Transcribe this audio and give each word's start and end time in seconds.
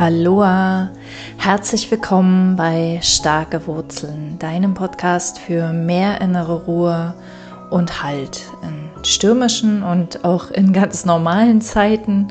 Aloha, 0.00 0.88
herzlich 1.36 1.90
willkommen 1.90 2.56
bei 2.56 2.98
Starke 3.02 3.66
Wurzeln, 3.66 4.38
deinem 4.38 4.72
Podcast 4.72 5.38
für 5.38 5.74
mehr 5.74 6.22
innere 6.22 6.64
Ruhe 6.64 7.12
und 7.68 8.02
Halt 8.02 8.40
in 8.62 9.04
stürmischen 9.04 9.82
und 9.82 10.24
auch 10.24 10.50
in 10.52 10.72
ganz 10.72 11.04
normalen 11.04 11.60
Zeiten, 11.60 12.28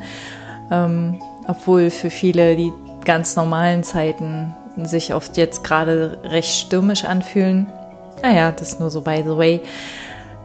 ähm, 0.72 1.22
obwohl 1.48 1.92
für 1.92 2.10
viele 2.10 2.56
die 2.56 2.74
ganz 3.06 3.36
normalen 3.36 3.84
Zeiten 3.84 4.52
sich 4.82 5.14
oft 5.14 5.38
jetzt 5.38 5.64
gerade 5.64 6.18
recht 6.24 6.50
stürmisch 6.50 7.06
anfühlen. 7.06 7.68
Naja, 8.24 8.52
das 8.52 8.80
nur 8.80 8.90
so 8.90 9.02
by 9.02 9.22
the 9.24 9.38
way. 9.38 9.62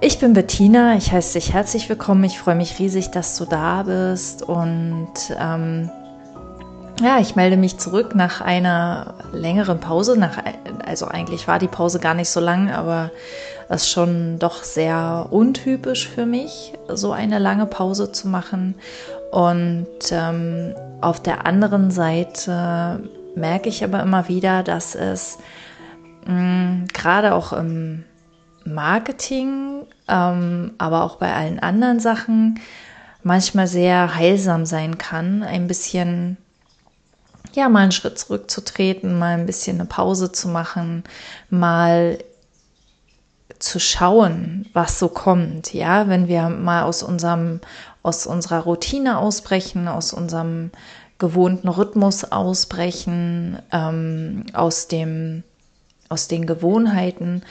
Ich 0.03 0.19
bin 0.19 0.35
Bettina, 0.35 0.95
ich 0.99 1.11
heiße 1.11 1.39
dich 1.39 1.55
herzlich 1.55 1.89
willkommen. 1.89 2.25
Ich 2.25 2.39
freue 2.39 2.57
mich 2.57 2.79
riesig, 2.79 3.13
dass 3.13 3.39
du 3.39 3.47
da 3.47 3.85
bist 3.85 4.43
und 4.43 5.09
ähm, 5.41 5.89
ja, 7.01 7.19
ich 7.19 7.37
melde 7.37 7.57
mich 7.57 7.79
zurück 7.79 8.15
nach 8.15 8.41
einer 8.41 9.15
längeren 9.33 9.81
Pause. 9.81 10.19
Nach, 10.19 10.39
also 10.87 11.07
eigentlich 11.07 11.49
war 11.49 11.59
die 11.59 11.69
Pause 11.69 11.99
gar 11.99 12.15
nicht 12.15 12.31
so 12.31 12.41
lang, 12.41 12.71
aber 12.71 13.11
es 13.69 13.83
ist 13.83 13.91
schon 13.91 14.39
doch 14.39 14.63
sehr 14.63 15.27
untypisch 15.31 16.09
für 16.09 16.27
mich, 16.27 16.75
so 16.89 17.13
eine 17.13 17.39
lange 17.39 17.67
Pause 17.67 18.13
zu 18.13 18.29
machen. 18.29 18.75
Und 19.33 19.87
ähm, 20.13 20.75
auf 21.01 21.21
der 21.21 21.47
anderen 21.47 21.91
Seite 21.91 23.01
merke 23.35 23.69
ich 23.69 23.83
aber 23.83 24.01
immer 24.01 24.29
wieder, 24.29 24.63
dass 24.63 24.95
es 24.95 25.39
mh, 26.27 26.87
gerade 26.93 27.35
auch 27.35 27.53
im 27.53 28.05
Marketing, 28.65 29.87
ähm, 30.09 30.73
aber 30.79 31.03
auch 31.03 31.17
bei 31.17 31.35
allen 31.35 31.59
anderen 31.59 31.99
Sachen 31.99 32.61
manchmal 33.23 33.67
sehr 33.67 34.15
heilsam 34.15 34.67
sein 34.67 34.99
kann, 34.99 35.43
ein 35.43 35.67
bisschen 35.67 36.37
ja, 37.55 37.69
mal 37.69 37.81
einen 37.81 37.93
Schritt 37.93 38.19
zurückzutreten, 38.19 39.19
mal 39.19 39.39
ein 39.39 39.47
bisschen 39.47 39.81
eine 39.81 39.89
Pause 39.89 40.33
zu 40.33 40.49
machen, 40.49 41.05
mal 41.51 42.19
zu 43.59 43.79
schauen, 43.81 44.67
was 44.73 44.99
so 44.99 45.09
kommt. 45.09 45.73
Ja, 45.73 46.09
wenn 46.09 46.29
wir 46.29 46.49
mal 46.49 46.83
aus 46.83 47.03
unserem, 47.03 47.61
aus 48.03 48.27
unserer 48.27 48.61
Routine 48.61 49.19
ausbrechen, 49.19 49.89
aus 49.89 50.13
unserem 50.13 50.71
gewohnten 51.19 51.69
Rhythmus 51.69 52.25
ausbrechen, 52.31 53.59
ähm, 53.73 54.45
aus 54.53 54.89
dem, 54.89 55.45
aus 56.09 56.29
den 56.29 56.47
Gewohnheiten, 56.47 57.43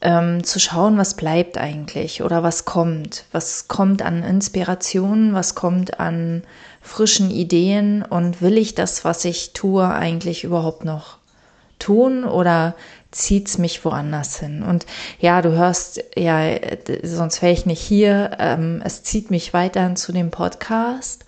ähm, 0.00 0.44
zu 0.44 0.60
schauen, 0.60 0.98
was 0.98 1.14
bleibt 1.14 1.58
eigentlich 1.58 2.22
oder 2.22 2.42
was 2.42 2.64
kommt, 2.64 3.24
was 3.32 3.66
kommt 3.68 4.02
an 4.02 4.22
Inspiration, 4.22 5.32
was 5.34 5.54
kommt 5.54 5.98
an 6.00 6.42
frischen 6.86 7.30
Ideen 7.30 8.02
und 8.02 8.40
will 8.40 8.56
ich 8.56 8.74
das, 8.74 9.04
was 9.04 9.24
ich 9.24 9.52
tue, 9.52 9.86
eigentlich 9.86 10.44
überhaupt 10.44 10.84
noch 10.84 11.18
tun 11.78 12.24
oder 12.24 12.74
zieht 13.10 13.48
es 13.48 13.58
mich 13.58 13.84
woanders 13.84 14.38
hin? 14.38 14.62
Und 14.62 14.86
ja, 15.20 15.42
du 15.42 15.52
hörst, 15.52 16.02
ja, 16.16 16.56
sonst 17.02 17.42
wäre 17.42 17.52
ich 17.52 17.66
nicht 17.66 17.80
hier. 17.80 18.36
Ähm, 18.38 18.80
es 18.84 19.02
zieht 19.02 19.30
mich 19.30 19.52
weiterhin 19.52 19.96
zu 19.96 20.12
dem 20.12 20.30
Podcast. 20.30 21.24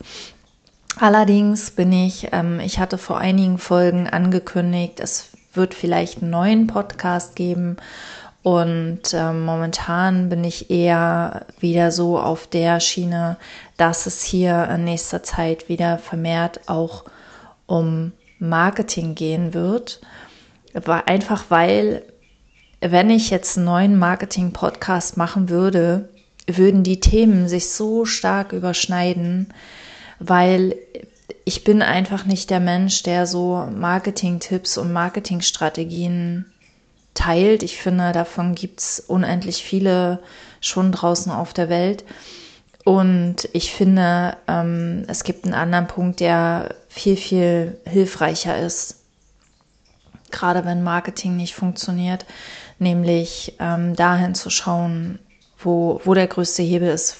Allerdings 0.98 1.70
bin 1.70 1.92
ich, 1.92 2.28
ähm, 2.32 2.60
ich 2.60 2.78
hatte 2.78 2.98
vor 2.98 3.18
einigen 3.18 3.58
Folgen 3.58 4.08
angekündigt, 4.08 5.00
es 5.00 5.28
wird 5.54 5.74
vielleicht 5.74 6.22
einen 6.22 6.30
neuen 6.30 6.66
Podcast 6.66 7.36
geben 7.36 7.76
und 8.48 9.12
ähm, 9.12 9.44
momentan 9.44 10.30
bin 10.30 10.42
ich 10.42 10.70
eher 10.70 11.44
wieder 11.60 11.92
so 11.92 12.18
auf 12.18 12.46
der 12.46 12.80
Schiene, 12.80 13.36
dass 13.76 14.06
es 14.06 14.22
hier 14.22 14.70
in 14.74 14.84
nächster 14.84 15.22
Zeit 15.22 15.68
wieder 15.68 15.98
vermehrt 15.98 16.60
auch 16.66 17.04
um 17.66 18.12
Marketing 18.38 19.14
gehen 19.14 19.52
wird. 19.52 20.00
Einfach 21.04 21.44
weil, 21.50 22.04
wenn 22.80 23.10
ich 23.10 23.28
jetzt 23.28 23.58
einen 23.58 23.66
neuen 23.66 23.98
Marketing-Podcast 23.98 25.18
machen 25.18 25.50
würde, 25.50 26.08
würden 26.46 26.82
die 26.84 27.00
Themen 27.00 27.48
sich 27.48 27.68
so 27.68 28.06
stark 28.06 28.54
überschneiden, 28.54 29.52
weil 30.20 30.74
ich 31.44 31.64
bin 31.64 31.82
einfach 31.82 32.24
nicht 32.24 32.48
der 32.48 32.60
Mensch, 32.60 33.02
der 33.02 33.26
so 33.26 33.68
Marketing-Tipps 33.70 34.78
und 34.78 34.90
Marketingstrategien 34.90 36.46
teilt. 37.18 37.62
Ich 37.62 37.78
finde, 37.78 38.12
davon 38.12 38.54
gibt 38.54 38.80
es 38.80 39.00
unendlich 39.00 39.64
viele 39.64 40.20
schon 40.60 40.92
draußen 40.92 41.32
auf 41.32 41.52
der 41.52 41.68
Welt. 41.68 42.04
Und 42.84 43.48
ich 43.52 43.72
finde, 43.72 44.36
ähm, 44.46 45.04
es 45.08 45.24
gibt 45.24 45.44
einen 45.44 45.54
anderen 45.54 45.88
Punkt, 45.88 46.20
der 46.20 46.76
viel, 46.88 47.16
viel 47.16 47.78
hilfreicher 47.84 48.58
ist, 48.58 49.00
gerade 50.30 50.64
wenn 50.64 50.82
Marketing 50.82 51.36
nicht 51.36 51.54
funktioniert, 51.54 52.24
nämlich 52.78 53.56
ähm, 53.58 53.94
dahin 53.96 54.34
zu 54.34 54.48
schauen, 54.48 55.18
wo, 55.58 56.00
wo 56.04 56.14
der 56.14 56.28
größte 56.28 56.62
Hebel 56.62 56.88
ist 56.88 57.16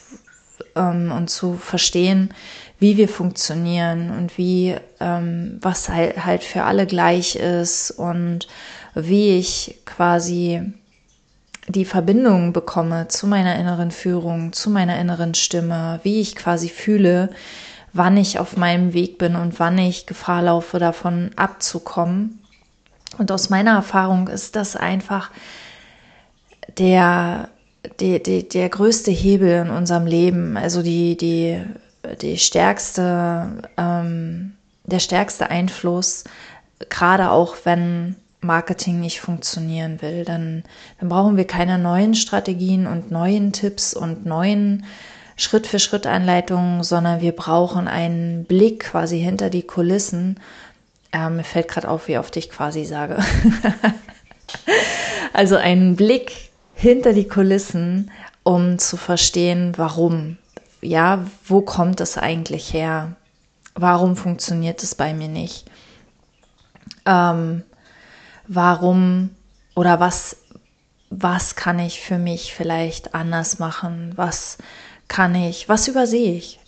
ähm, 0.77 1.13
und 1.13 1.29
zu 1.29 1.55
verstehen, 1.55 2.33
wie 2.79 2.97
wir 2.97 3.09
funktionieren 3.09 4.11
und 4.11 4.39
wie, 4.39 4.77
ähm, 5.01 5.59
was 5.61 5.89
halt, 5.89 6.25
halt 6.25 6.45
für 6.45 6.63
alle 6.63 6.87
gleich 6.87 7.35
ist 7.35 7.91
und 7.91 8.47
wie 9.07 9.39
ich 9.39 9.81
quasi 9.85 10.63
die 11.69 11.85
Verbindung 11.85 12.53
bekomme 12.53 13.09
zu 13.09 13.27
meiner 13.27 13.57
inneren 13.57 13.91
Führung, 13.91 14.53
zu 14.53 14.71
meiner 14.71 14.99
inneren 14.99 15.35
Stimme, 15.35 16.01
wie 16.03 16.21
ich 16.21 16.35
quasi 16.35 16.69
fühle, 16.69 17.31
wann 17.93 18.17
ich 18.17 18.39
auf 18.39 18.57
meinem 18.57 18.95
Weg 18.95 19.19
bin 19.19 19.37
und 19.37 19.61
wann 19.61 19.79
ich 19.79 20.07
Gefahr 20.07 20.43
laufe, 20.43 20.79
davon 20.79 21.31
abzukommen. 21.37 22.41
Und 23.19 23.33
aus 23.33 23.51
meiner 23.51 23.73
Erfahrung 23.73 24.29
ist 24.29 24.57
das 24.57 24.77
einfach 24.77 25.31
der, 26.77 27.49
der, 28.01 28.19
der, 28.19 28.43
der 28.43 28.69
größte 28.69 29.11
Hebel 29.11 29.67
in 29.67 29.71
unserem 29.71 30.07
Leben, 30.07 30.57
also 30.57 30.83
die, 30.83 31.17
die, 31.17 31.63
die 32.21 32.39
stärkste, 32.39 33.63
ähm, 33.77 34.55
der 34.85 35.01
stärkste 35.01 35.51
Einfluss, 35.51 36.25
gerade 36.89 37.31
auch 37.31 37.57
wenn 37.65 38.17
Marketing 38.41 39.01
nicht 39.01 39.21
funktionieren 39.21 40.01
will, 40.01 40.25
dann, 40.25 40.63
dann 41.01 41.09
brauchen 41.09 41.37
wir 41.37 41.47
keine 41.47 41.79
neuen 41.79 42.15
Strategien 42.15 42.87
und 42.87 43.11
neuen 43.11 43.53
Tipps 43.53 43.95
und 43.95 44.27
neuen 44.27 44.87
Schritt-für-Schritt-Anleitungen, 45.37 46.83
sondern 46.83 47.21
wir 47.21 47.33
brauchen 47.33 47.89
einen 47.89 48.45
Blick 48.45 48.81
quasi 48.81 49.21
hinter 49.21 49.51
die 49.51 49.63
Kulissen. 49.63 50.41
Ähm, 51.13 51.37
mir 51.37 51.45
fällt 51.45 51.69
gerade 51.69 51.89
auf, 51.89 52.09
wie 52.09 52.19
oft 52.19 52.37
ich 52.37 52.51
quasi 52.51 52.85
sage. 52.85 53.19
also 55.33 55.57
einen 55.57 55.97
Blick 55.97 56.51
hinter 56.75 57.13
die 57.13 57.29
Kulissen, 57.29 58.11
um 58.43 58.79
zu 58.79 58.97
verstehen, 58.97 59.73
warum. 59.77 60.39
Ja, 60.81 61.27
wo 61.45 61.61
kommt 61.61 62.01
es 62.01 62.17
eigentlich 62.17 62.73
her? 62.73 63.17
Warum 63.75 64.17
funktioniert 64.17 64.83
es 64.83 64.95
bei 64.95 65.13
mir 65.13 65.29
nicht? 65.29 65.67
Ähm, 67.07 67.63
warum 68.49 69.31
oder 69.77 70.01
was, 70.01 70.37
was 71.11 71.55
kann 71.55 71.79
ich 71.79 72.01
für 72.01 72.19
mich 72.19 72.55
vielleicht 72.55 73.15
anders 73.15 73.59
machen? 73.59 74.13
Was 74.17 74.59
kann 75.07 75.35
ich, 75.35 75.69
was 75.69 75.87
übersehe 75.87 76.35
ich? 76.35 76.59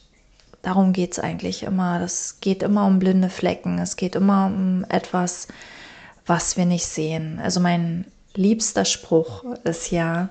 Darum 0.62 0.92
geht 0.92 1.12
es 1.12 1.18
eigentlich 1.18 1.62
immer. 1.62 1.98
Das 1.98 2.38
geht 2.40 2.62
immer 2.62 2.86
um 2.86 2.98
blinde 2.98 3.30
Flecken. 3.30 3.78
Es 3.78 3.96
geht 3.96 4.14
immer 4.14 4.46
um 4.46 4.84
etwas, 4.88 5.48
was 6.26 6.56
wir 6.56 6.66
nicht 6.66 6.84
sehen. 6.84 7.40
Also 7.42 7.60
mein 7.60 8.04
liebster 8.34 8.84
Spruch 8.84 9.44
ist 9.64 9.90
ja, 9.90 10.28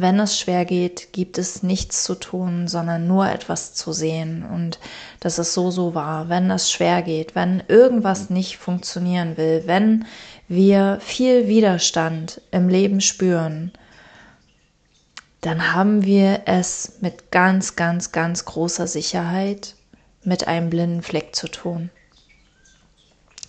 wenn 0.00 0.20
es 0.20 0.38
schwer 0.38 0.64
geht, 0.64 1.12
gibt 1.12 1.38
es 1.38 1.62
nichts 1.62 2.04
zu 2.04 2.14
tun, 2.14 2.68
sondern 2.68 3.06
nur 3.06 3.28
etwas 3.28 3.74
zu 3.74 3.92
sehen. 3.92 4.44
Und 4.44 4.78
das 5.20 5.38
ist 5.38 5.54
so, 5.54 5.70
so 5.70 5.94
wahr. 5.94 6.28
Wenn 6.28 6.50
es 6.50 6.70
schwer 6.70 7.02
geht, 7.02 7.34
wenn 7.34 7.62
irgendwas 7.68 8.30
nicht 8.30 8.58
funktionieren 8.58 9.36
will, 9.36 9.62
wenn 9.66 10.06
wir 10.48 10.98
viel 11.00 11.48
Widerstand 11.48 12.40
im 12.50 12.68
Leben 12.68 13.00
spüren, 13.00 13.72
dann 15.40 15.74
haben 15.74 16.04
wir 16.04 16.42
es 16.46 16.98
mit 17.00 17.30
ganz, 17.30 17.76
ganz, 17.76 18.12
ganz 18.12 18.44
großer 18.44 18.86
Sicherheit 18.86 19.74
mit 20.24 20.48
einem 20.48 20.70
blinden 20.70 21.02
Fleck 21.02 21.34
zu 21.34 21.48
tun. 21.48 21.90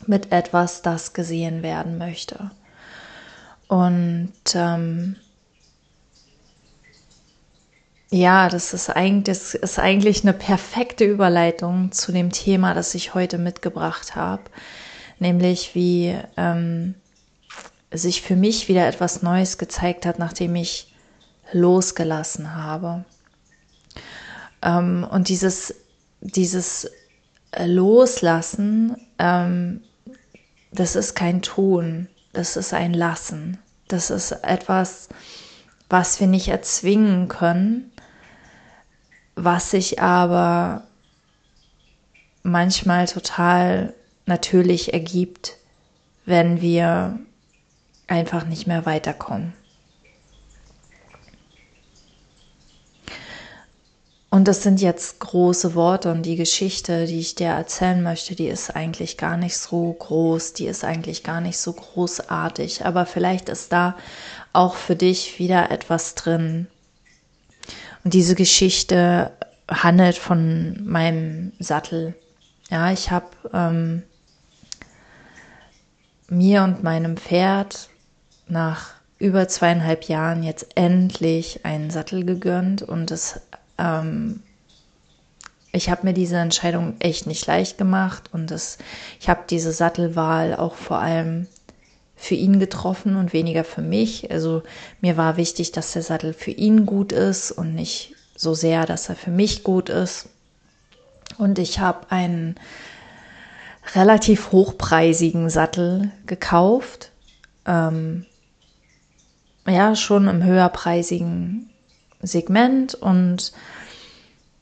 Mit 0.06 0.32
etwas, 0.32 0.82
das 0.82 1.14
gesehen 1.14 1.64
werden 1.64 1.98
möchte. 1.98 2.52
Und 3.68 4.34
ähm, 4.56 5.16
ja, 8.12 8.50
das 8.50 8.74
ist 8.74 8.90
eigentlich, 8.90 9.24
das 9.26 9.54
ist 9.54 9.80
eigentlich 9.80 10.24
eine 10.24 10.34
perfekte 10.34 11.06
Überleitung 11.06 11.92
zu 11.92 12.12
dem 12.12 12.32
Thema, 12.32 12.74
das 12.74 12.96
ich 12.96 13.14
heute 13.14 13.38
mitgebracht 13.38 14.16
habe, 14.16 14.44
nämlich 15.20 15.76
wie 15.76 16.18
ähm, 16.36 16.96
sich 17.92 18.22
für 18.22 18.36
mich 18.36 18.68
wieder 18.68 18.88
etwas 18.88 19.22
Neues 19.22 19.58
gezeigt 19.58 20.06
hat, 20.06 20.18
nachdem 20.18 20.56
ich 20.56 20.94
losgelassen 21.52 22.56
habe. 22.56 23.06
Ähm, 24.64 25.08
und 25.10 25.30
dieses, 25.30 25.76
dieses 26.22 26.90
Loslassen, 27.58 28.98
ähm, 29.20 29.82
das 30.72 30.96
ist 30.96 31.16
kein 31.16 31.42
Tun, 31.42 32.08
das 32.34 32.58
ist 32.58 32.74
ein 32.74 32.94
Lassen. 32.94 33.60
Das 33.88 34.10
ist 34.12 34.32
etwas, 34.32 35.10
was 35.90 36.20
wir 36.20 36.28
nicht 36.28 36.48
erzwingen 36.50 37.28
können, 37.28 37.92
was 39.44 39.72
sich 39.72 40.02
aber 40.02 40.84
manchmal 42.44 43.08
total 43.08 43.94
natürlich 44.26 44.94
ergibt, 44.94 45.58
wenn 46.26 46.62
wir 46.62 47.20
einfach 48.08 48.46
nicht 48.46 48.68
mehr 48.68 48.86
weiterkommen. 48.86 49.54
Und 54.32 54.48
das 54.48 54.62
sind 54.62 54.80
jetzt 54.80 55.20
große 55.20 55.74
Worte 55.74 56.12
und 56.12 56.22
die 56.22 56.36
Geschichte, 56.36 57.08
die 57.08 57.20
ich 57.20 57.34
dir 57.34 57.48
erzählen 57.48 58.04
möchte, 58.04 58.36
die 58.36 58.48
ist 58.48 58.76
eigentlich 58.76 59.18
gar 59.18 59.38
nicht 59.38 59.58
so 59.58 59.92
groß, 59.92 60.54
die 60.54 60.68
ist 60.68 60.84
eigentlich 60.84 61.24
gar 61.24 61.42
nicht 61.42 61.58
so 61.58 61.74
großartig, 61.74 62.86
aber 62.86 63.08
vielleicht 63.08 63.50
ist 63.50 63.72
da 63.72 63.98
auch 64.54 64.76
für 64.76 64.96
dich 64.96 65.40
wieder 65.40 65.72
etwas 65.72 66.14
drin. 66.14 66.68
Diese 68.10 68.36
Geschichte 68.36 69.32
handelt 69.70 70.18
von 70.18 70.84
meinem 70.86 71.52
Sattel. 71.60 72.16
Ja, 72.70 72.92
ich 72.92 73.12
habe 73.12 73.28
ähm, 73.54 74.04
mir 76.28 76.64
und 76.64 76.84
meinem 76.84 77.18
Pferd 77.18 77.90
nach 78.48 78.96
über 79.20 79.48
zweieinhalb 79.48 80.06
Jahren 80.06 80.44
jetzt 80.44 80.68
endlich 80.76 81.66
einen 81.66 81.90
Sattel 81.90 82.26
gegönnt 82.26 82.82
und 82.82 83.12
es 83.12 83.42
ähm, 83.78 84.42
ich 85.72 85.90
habe 85.90 86.08
mir 86.08 86.14
diese 86.14 86.38
Entscheidung 86.38 86.96
echt 87.00 87.28
nicht 87.28 87.46
leicht 87.46 87.78
gemacht 87.78 88.30
und 88.34 88.50
das, 88.50 88.80
ich 89.20 89.30
habe 89.30 89.42
diese 89.50 89.72
Sattelwahl 89.72 90.56
auch 90.56 90.74
vor 90.74 91.00
allem 91.00 91.48
für 92.20 92.36
ihn 92.36 92.60
getroffen 92.60 93.16
und 93.16 93.32
weniger 93.32 93.64
für 93.64 93.82
mich. 93.82 94.30
Also 94.30 94.62
mir 95.00 95.16
war 95.16 95.38
wichtig, 95.38 95.72
dass 95.72 95.94
der 95.94 96.02
Sattel 96.02 96.34
für 96.34 96.52
ihn 96.52 96.86
gut 96.86 97.14
ist 97.14 97.52
und 97.52 97.74
nicht 97.74 98.14
so 98.36 98.54
sehr, 98.54 98.86
dass 98.86 99.08
er 99.08 99.16
für 99.16 99.32
mich 99.32 99.64
gut 99.64 99.88
ist. 99.88 100.28
Und 101.38 101.60
ich 101.60 101.80
habe 101.80 102.12
einen 102.12 102.56
relativ 103.96 104.52
hochpreisigen 104.52 105.50
Sattel 105.50 106.12
gekauft. 106.26 107.12
Ähm, 107.66 108.26
ja, 109.66 109.96
schon 109.96 110.28
im 110.28 110.44
höherpreisigen 110.44 111.70
Segment 112.22 112.96
und 112.96 113.54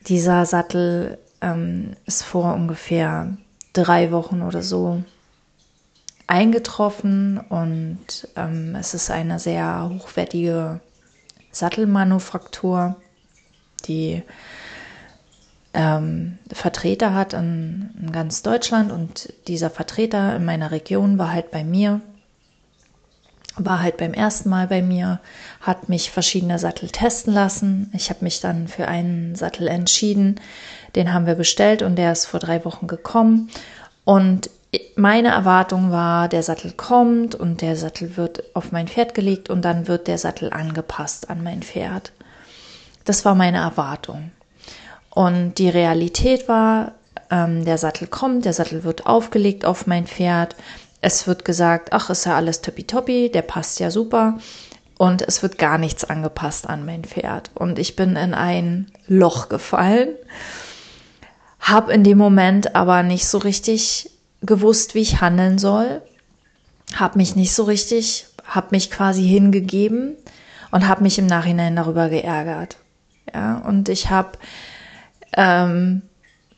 dieser 0.07 0.45
Sattel 0.45 1.17
ähm, 1.41 1.95
ist 2.05 2.23
vor 2.23 2.53
ungefähr 2.53 3.35
drei 3.73 4.11
Wochen 4.11 4.43
oder 4.43 4.61
so 4.61 5.01
eingetroffen 6.27 7.39
und 7.49 8.27
ähm, 8.35 8.75
es 8.75 8.93
ist 8.93 9.09
eine 9.09 9.39
sehr 9.39 9.89
hochwertige 9.93 10.81
Sattelmanufaktur, 11.51 12.97
die 13.85 14.23
ähm, 15.73 16.37
Vertreter 16.51 17.13
hat 17.13 17.33
in, 17.33 17.91
in 18.01 18.11
ganz 18.11 18.43
Deutschland 18.43 18.91
und 18.91 19.33
dieser 19.47 19.69
Vertreter 19.69 20.35
in 20.35 20.45
meiner 20.45 20.71
Region 20.71 21.17
war 21.17 21.31
halt 21.31 21.51
bei 21.51 21.63
mir 21.63 22.01
war 23.57 23.81
halt 23.81 23.97
beim 23.97 24.13
ersten 24.13 24.49
Mal 24.49 24.67
bei 24.67 24.81
mir, 24.81 25.19
hat 25.61 25.89
mich 25.89 26.11
verschiedene 26.11 26.59
Sattel 26.59 26.89
testen 26.89 27.33
lassen. 27.33 27.91
Ich 27.93 28.09
habe 28.09 28.23
mich 28.23 28.39
dann 28.39 28.67
für 28.67 28.87
einen 28.87 29.35
Sattel 29.35 29.67
entschieden. 29.67 30.39
Den 30.95 31.13
haben 31.13 31.25
wir 31.25 31.35
bestellt 31.35 31.81
und 31.81 31.95
der 31.95 32.11
ist 32.11 32.25
vor 32.25 32.39
drei 32.39 32.63
Wochen 32.65 32.87
gekommen. 32.87 33.49
Und 34.05 34.49
meine 34.97 35.29
Erwartung 35.29 35.91
war, 35.91 36.27
der 36.27 36.43
Sattel 36.43 36.71
kommt 36.71 37.35
und 37.35 37.61
der 37.61 37.75
Sattel 37.75 38.17
wird 38.17 38.43
auf 38.55 38.71
mein 38.71 38.87
Pferd 38.87 39.13
gelegt 39.13 39.49
und 39.49 39.63
dann 39.63 39.87
wird 39.87 40.07
der 40.07 40.17
Sattel 40.17 40.51
angepasst 40.51 41.29
an 41.29 41.43
mein 41.43 41.61
Pferd. 41.63 42.11
Das 43.05 43.23
war 43.25 43.35
meine 43.35 43.57
Erwartung. 43.57 44.31
Und 45.09 45.55
die 45.55 45.69
Realität 45.69 46.47
war, 46.47 46.93
ähm, 47.31 47.65
der 47.65 47.77
Sattel 47.77 48.07
kommt, 48.07 48.45
der 48.45 48.53
Sattel 48.53 48.83
wird 48.83 49.05
aufgelegt 49.05 49.65
auf 49.65 49.87
mein 49.87 50.07
Pferd 50.07 50.55
es 51.01 51.27
wird 51.27 51.45
gesagt, 51.45 51.93
ach, 51.93 52.09
ist 52.09 52.25
ja 52.25 52.35
alles 52.35 52.61
tippitoppi, 52.61 53.29
der 53.31 53.43
passt 53.43 53.79
ja 53.79 53.91
super. 53.91 54.39
Und 54.97 55.21
es 55.21 55.43
wird 55.43 55.59
gar 55.59 55.77
nichts 55.77 56.03
angepasst 56.03 56.67
an 56.67 56.85
mein 56.85 57.03
Pferd. 57.03 57.51
Und 57.53 57.77
ich 57.77 57.95
bin 57.95 58.15
in 58.15 58.33
ein 58.33 58.91
Loch 59.07 59.47
gefallen, 59.47 60.09
habe 61.59 61.93
in 61.93 62.03
dem 62.03 62.17
Moment 62.17 62.75
aber 62.75 63.03
nicht 63.03 63.27
so 63.27 63.37
richtig 63.37 64.09
gewusst, 64.41 64.95
wie 64.95 65.01
ich 65.01 65.21
handeln 65.21 65.57
soll, 65.57 66.01
habe 66.95 67.17
mich 67.17 67.35
nicht 67.35 67.53
so 67.53 67.63
richtig, 67.63 68.27
habe 68.45 68.67
mich 68.71 68.91
quasi 68.91 69.27
hingegeben 69.27 70.15
und 70.71 70.87
habe 70.87 71.03
mich 71.03 71.19
im 71.19 71.27
Nachhinein 71.27 71.75
darüber 71.75 72.09
geärgert. 72.09 72.77
Ja, 73.33 73.57
und 73.57 73.89
ich 73.89 74.09
habe 74.09 74.37
ähm, 75.35 76.01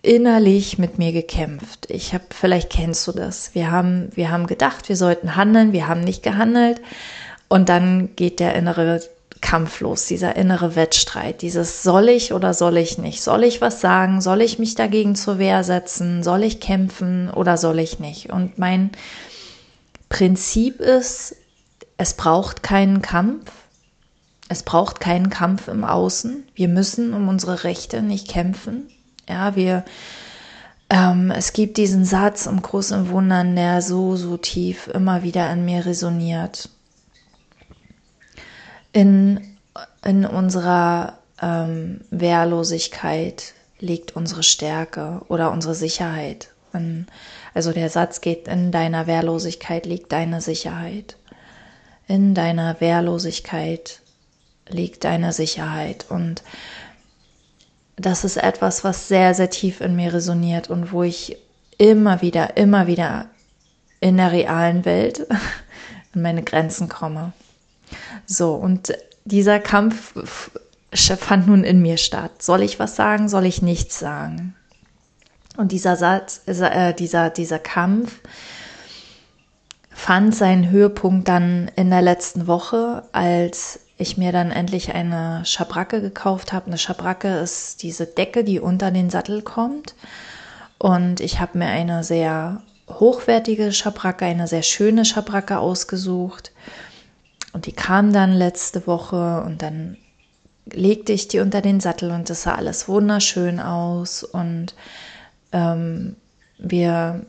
innerlich 0.01 0.77
mit 0.77 0.97
mir 0.97 1.11
gekämpft. 1.11 1.89
Ich 1.89 2.13
habe, 2.13 2.25
vielleicht 2.29 2.69
kennst 2.69 3.07
du 3.07 3.11
das. 3.11 3.55
Wir 3.55 3.71
haben, 3.71 4.09
wir 4.15 4.31
haben 4.31 4.47
gedacht, 4.47 4.89
wir 4.89 4.95
sollten 4.95 5.35
handeln, 5.35 5.73
wir 5.73 5.87
haben 5.87 6.01
nicht 6.01 6.23
gehandelt. 6.23 6.81
Und 7.47 7.69
dann 7.69 8.15
geht 8.15 8.39
der 8.39 8.55
innere 8.55 9.01
Kampf 9.41 9.79
los, 9.79 10.05
dieser 10.05 10.35
innere 10.35 10.75
Wettstreit, 10.75 11.41
dieses 11.41 11.83
soll 11.83 12.09
ich 12.09 12.33
oder 12.33 12.53
soll 12.53 12.77
ich 12.77 12.97
nicht? 12.97 13.21
Soll 13.21 13.43
ich 13.43 13.61
was 13.61 13.81
sagen? 13.81 14.21
Soll 14.21 14.41
ich 14.41 14.59
mich 14.59 14.75
dagegen 14.75 15.15
zur 15.15 15.39
Wehr 15.39 15.63
setzen? 15.63 16.23
Soll 16.23 16.43
ich 16.43 16.59
kämpfen 16.59 17.29
oder 17.29 17.57
soll 17.57 17.79
ich 17.79 17.99
nicht? 17.99 18.31
Und 18.31 18.57
mein 18.57 18.91
Prinzip 20.09 20.81
ist, 20.81 21.35
es 21.97 22.13
braucht 22.13 22.63
keinen 22.63 23.01
Kampf. 23.01 23.51
Es 24.49 24.63
braucht 24.63 24.99
keinen 24.99 25.29
Kampf 25.29 25.67
im 25.67 25.83
Außen. 25.83 26.43
Wir 26.55 26.67
müssen 26.67 27.13
um 27.13 27.27
unsere 27.27 27.63
Rechte 27.63 28.01
nicht 28.01 28.27
kämpfen. 28.27 28.87
Ja, 29.27 29.55
wir, 29.55 29.85
ähm, 30.89 31.29
es 31.29 31.53
gibt 31.53 31.77
diesen 31.77 32.03
Satz 32.03 32.47
im 32.47 32.61
großen 32.61 33.09
Wundern, 33.09 33.55
der 33.55 33.81
so, 33.81 34.15
so 34.15 34.37
tief 34.37 34.87
immer 34.87 35.21
wieder 35.21 35.45
an 35.45 35.65
mir 35.65 35.85
resoniert. 35.85 36.69
In, 38.91 39.57
in 40.03 40.25
unserer 40.25 41.19
ähm, 41.41 42.01
Wehrlosigkeit 42.09 43.53
liegt 43.79 44.15
unsere 44.15 44.43
Stärke 44.43 45.21
oder 45.27 45.51
unsere 45.51 45.75
Sicherheit. 45.75 46.49
In, 46.73 47.07
also 47.53 47.71
der 47.71 47.89
Satz 47.89 48.21
geht, 48.21 48.47
in 48.47 48.71
deiner 48.71 49.07
Wehrlosigkeit 49.07 49.85
liegt 49.85 50.11
deine 50.11 50.41
Sicherheit. 50.41 51.17
In 52.07 52.33
deiner 52.33 52.81
Wehrlosigkeit 52.81 54.01
liegt 54.67 55.03
deine 55.03 55.33
Sicherheit. 55.33 56.05
Und 56.09 56.43
das 57.95 58.23
ist 58.23 58.37
etwas, 58.37 58.83
was 58.83 59.07
sehr, 59.07 59.33
sehr 59.33 59.49
tief 59.49 59.81
in 59.81 59.95
mir 59.95 60.13
resoniert 60.13 60.69
und 60.69 60.91
wo 60.91 61.03
ich 61.03 61.37
immer 61.77 62.21
wieder, 62.21 62.57
immer 62.57 62.87
wieder 62.87 63.27
in 63.99 64.17
der 64.17 64.31
realen 64.31 64.85
Welt 64.85 65.27
an 66.13 66.21
meine 66.21 66.43
Grenzen 66.43 66.89
komme. 66.89 67.33
So, 68.31 68.53
und 68.53 68.93
dieser 69.25 69.59
Kampf 69.59 70.13
fand 70.93 71.47
nun 71.47 71.63
in 71.63 71.81
mir 71.81 71.97
statt. 71.97 72.43
Soll 72.43 72.61
ich 72.61 72.77
was 72.79 72.95
sagen? 72.95 73.27
Soll 73.27 73.45
ich 73.47 73.63
nichts 73.63 73.97
sagen? 73.97 74.55
Und 75.57 75.71
dieser 75.71 75.95
Satz, 75.95 76.41
äh, 76.45 76.93
dieser, 76.93 77.31
dieser 77.31 77.57
Kampf 77.57 78.19
fand 79.89 80.35
seinen 80.35 80.69
Höhepunkt 80.69 81.27
dann 81.27 81.71
in 81.75 81.89
der 81.89 82.03
letzten 82.03 82.45
Woche, 82.45 83.03
als 83.13 83.79
ich 83.97 84.15
mir 84.15 84.31
dann 84.31 84.51
endlich 84.51 84.93
eine 84.93 85.43
Schabracke 85.43 85.99
gekauft 85.99 86.53
habe. 86.53 86.67
Eine 86.67 86.77
Schabracke 86.77 87.39
ist 87.39 87.81
diese 87.81 88.05
Decke, 88.05 88.43
die 88.43 88.59
unter 88.59 88.91
den 88.91 89.09
Sattel 89.09 89.41
kommt. 89.41 89.95
Und 90.77 91.19
ich 91.19 91.39
habe 91.39 91.57
mir 91.57 91.67
eine 91.67 92.03
sehr 92.03 92.61
hochwertige 92.87 93.73
Schabracke, 93.73 94.25
eine 94.25 94.47
sehr 94.47 94.63
schöne 94.63 95.03
Schabracke 95.03 95.57
ausgesucht. 95.57 96.51
Und 97.53 97.65
die 97.65 97.71
kam 97.71 98.13
dann 98.13 98.33
letzte 98.33 98.85
Woche 98.87 99.43
und 99.45 99.61
dann 99.61 99.97
legte 100.71 101.13
ich 101.13 101.27
die 101.27 101.39
unter 101.39 101.61
den 101.61 101.79
Sattel 101.79 102.11
und 102.11 102.29
das 102.29 102.43
sah 102.43 102.55
alles 102.55 102.87
wunderschön 102.87 103.59
aus. 103.59 104.23
Und 104.23 104.75
ähm, 105.51 106.15
wir, 106.57 107.25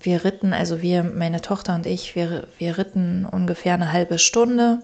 wir 0.00 0.24
ritten, 0.24 0.52
also 0.52 0.82
wir, 0.82 1.04
meine 1.04 1.40
Tochter 1.40 1.74
und 1.74 1.86
ich, 1.86 2.16
wir, 2.16 2.48
wir 2.58 2.78
ritten 2.78 3.24
ungefähr 3.24 3.74
eine 3.74 3.92
halbe 3.92 4.18
Stunde 4.18 4.82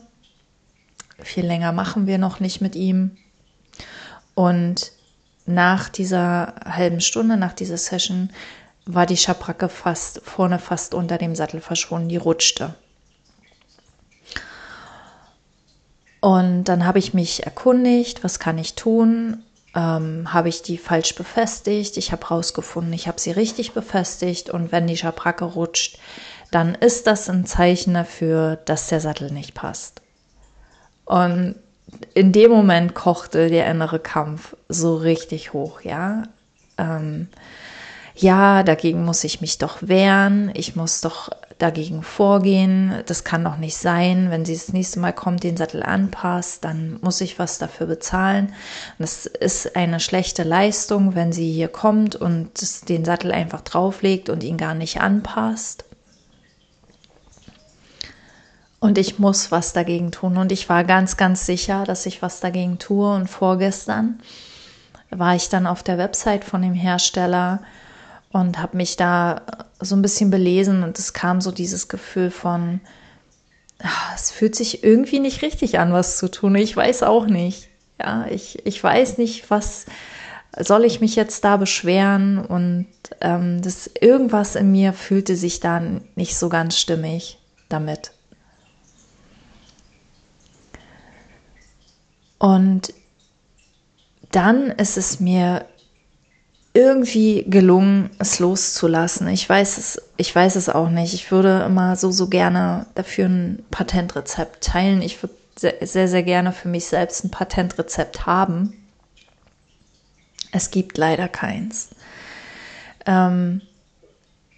viel 1.23 1.47
länger 1.47 1.73
machen 1.73 2.07
wir 2.07 2.19
noch 2.19 2.41
nicht 2.41 2.61
mit 2.61 2.77
ihm. 2.77 3.17
Und 4.35 4.93
nach 5.47 5.89
dieser 5.89 6.55
halben 6.65 7.01
Stunde, 7.01 7.37
nach 7.37 7.53
dieser 7.53 7.79
Session, 7.79 8.31
war 8.85 9.07
die 9.07 9.17
Schabracke 9.17 9.69
fast 9.69 10.21
vorne 10.25 10.59
fast 10.59 10.95
unter 10.95 11.19
dem 11.19 11.35
Sattel 11.35 11.61
verschwunden, 11.61 12.09
die 12.09 12.17
rutschte. 12.17 12.75
Und 16.21 16.65
dann 16.65 16.87
habe 16.87 16.99
ich 16.99 17.15
mich 17.15 17.45
erkundigt, 17.45 18.25
was 18.25 18.39
kann 18.39 18.59
ich 18.59 18.75
tun? 18.75 19.43
ähm, 19.77 20.33
habe 20.33 20.49
ich 20.49 20.63
die 20.63 20.79
falsch 20.79 21.15
befestigt. 21.15 21.99
Ich 21.99 22.11
habe 22.11 22.29
herausgefunden, 22.29 22.95
ich 22.95 23.07
habe 23.07 23.21
sie 23.21 23.31
richtig 23.31 23.73
befestigt 23.73 24.51
und 24.51 24.73
wenn 24.73 24.87
die 24.87 24.97
Schabracke 24.97 25.45
rutscht, 25.45 25.99
dann 26.51 26.75
ist 26.75 27.07
das 27.07 27.29
ein 27.29 27.45
Zeichen 27.45 27.95
dafür, 27.95 28.57
dass 28.57 28.89
der 28.89 29.01
Sattel 29.01 29.31
nicht 29.31 29.55
passt. 29.55 30.01
Und 31.05 31.57
in 32.15 32.33
dem 32.33 32.51
Moment 32.51 32.95
kochte 32.95 33.49
der 33.49 33.71
innere 33.71 34.01
Kampf 34.01 34.57
so 34.69 34.97
richtig 34.97 35.53
hoch, 35.53 35.83
ja. 35.83 36.23
Ähm, 36.79 37.29
ja, 38.17 38.63
dagegen 38.63 39.05
muss 39.05 39.25
ich 39.25 39.41
mich 39.41 39.59
doch 39.59 39.79
wehren, 39.81 40.51
ich 40.55 40.75
muss 40.75 41.01
doch 41.01 41.31
dagegen 41.59 42.03
vorgehen, 42.03 43.03
das 43.07 43.25
kann 43.25 43.45
doch 43.45 43.57
nicht 43.57 43.77
sein, 43.77 44.31
wenn 44.31 44.45
sie 44.45 44.55
das 44.55 44.73
nächste 44.73 45.01
Mal 45.01 45.13
kommt, 45.13 45.43
den 45.43 45.57
Sattel 45.57 45.83
anpasst, 45.83 46.65
dann 46.65 46.99
muss 47.03 47.21
ich 47.21 47.39
was 47.39 47.59
dafür 47.59 47.87
bezahlen. 47.87 48.53
Das 48.99 49.27
ist 49.27 49.77
eine 49.77 50.01
schlechte 50.01 50.43
Leistung, 50.43 51.15
wenn 51.15 51.33
sie 51.33 51.51
hier 51.51 51.69
kommt 51.69 52.17
und 52.17 52.51
den 52.89 53.05
Sattel 53.05 53.33
einfach 53.33 53.63
drauflegt 53.63 54.29
und 54.29 54.43
ihn 54.43 54.59
gar 54.59 54.75
nicht 54.75 55.01
anpasst. 55.01 55.85
Und 58.79 58.99
ich 58.99 59.19
muss 59.19 59.51
was 59.51 59.73
dagegen 59.73 60.13
tun. 60.13 60.37
Und 60.37 60.53
ich 60.53 60.69
war 60.69 60.85
ganz, 60.85 61.17
ganz 61.17 61.47
sicher, 61.47 61.85
dass 61.85 62.07
ich 62.07 62.21
was 62.23 62.41
dagegen 62.41 62.79
tue. 62.79 63.13
Und 63.15 63.29
vorgestern 63.29 64.21
war 65.11 65.35
ich 65.35 65.49
dann 65.49 65.67
auf 65.67 65.83
der 65.83 65.99
Website 65.99 66.45
von 66.45 66.63
dem 66.63 66.75
Hersteller 66.75 67.61
und 68.31 68.59
habe 68.59 68.77
mich 68.77 68.97
da 68.97 69.43
so 69.81 69.95
ein 69.97 70.03
bisschen 70.03 70.31
belesen 70.31 70.83
und 70.83 70.99
es 70.99 71.13
kam 71.13 71.41
so 71.41 71.51
dieses 71.51 71.89
Gefühl 71.89 72.31
von, 72.31 72.81
ach, 73.83 74.15
es 74.15 74.31
fühlt 74.31 74.55
sich 74.55 74.85
irgendwie 74.85 75.21
nicht 75.21 75.43
richtig 75.43 75.79
an, 75.79 75.93
was 75.93 76.19
zu 76.19 76.31
tun. 76.31 76.55
Ich 76.55 76.77
weiß 76.77 77.03
auch 77.03 77.27
nicht. 77.27 77.69
Ja, 77.99 78.27
ich, 78.27 78.65
ich 78.67 78.83
weiß 78.83 79.19
nicht, 79.19 79.51
was 79.51 79.87
soll 80.59 80.85
ich 80.85 81.01
mich 81.01 81.17
jetzt 81.17 81.45
da 81.45 81.57
beschweren 81.57 82.39
und 82.39 82.87
ähm, 83.21 83.63
das 83.63 83.91
irgendwas 84.01 84.55
in 84.57 84.71
mir 84.71 84.93
fühlte 84.93 85.37
sich 85.37 85.61
dann 85.61 86.03
nicht 86.15 86.37
so 86.37 86.49
ganz 86.49 86.79
stimmig 86.79 87.39
damit. 87.69 88.13
Und 92.39 92.93
dann 94.31 94.71
ist 94.71 94.97
es 94.99 95.21
mir 95.21 95.65
irgendwie 96.77 97.45
gelungen, 97.49 98.11
es 98.19 98.39
loszulassen. 98.39 99.29
Ich 99.29 99.49
weiß 99.49 99.79
es, 99.79 100.03
ich 100.19 100.35
weiß 100.35 100.57
es 100.57 100.69
auch 100.69 100.91
nicht. 100.91 101.15
Ich 101.15 101.31
würde 101.31 101.63
immer 101.65 101.97
so, 101.97 102.11
so 102.11 102.29
gerne 102.29 102.85
dafür 102.95 103.27
ein 103.27 103.65
Patentrezept 103.71 104.63
teilen. 104.63 105.01
Ich 105.01 105.23
würde 105.23 105.35
sehr, 105.59 106.07
sehr, 106.07 106.23
gerne 106.23 106.53
für 106.53 106.69
mich 106.69 106.85
selbst 106.85 107.25
ein 107.25 107.31
Patentrezept 107.31 108.27
haben. 108.27 108.75
Es 110.53 110.71
gibt 110.71 110.99
leider 110.99 111.29
keins. 111.29 111.89
Ähm, 113.07 113.63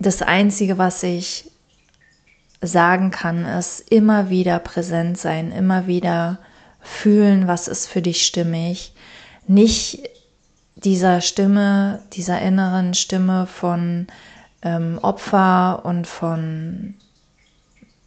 das 0.01 0.21
Einzige, 0.21 0.77
was 0.77 1.05
ich 1.05 1.49
sagen 2.61 3.13
kann, 3.13 3.45
ist 3.45 3.93
immer 3.93 4.29
wieder 4.29 4.59
präsent 4.59 5.19
sein, 5.19 5.53
immer 5.53 5.87
wieder 5.87 6.41
fühlen, 6.81 7.47
was 7.47 7.69
ist 7.69 7.87
für 7.87 8.03
dich 8.03 8.27
stimmig. 8.27 8.93
Nicht 9.47 10.11
dieser 10.85 11.21
Stimme, 11.21 12.01
dieser 12.13 12.41
inneren 12.41 12.95
Stimme 12.95 13.47
von 13.47 14.07
ähm, 14.63 14.99
Opfer 15.03 15.85
und 15.85 16.07
von 16.07 16.95